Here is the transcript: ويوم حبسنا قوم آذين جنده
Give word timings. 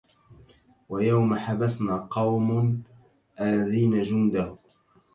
ويوم 0.89 1.35
حبسنا 1.35 1.97
قوم 2.09 2.81
آذين 3.39 4.01
جنده 4.01 4.55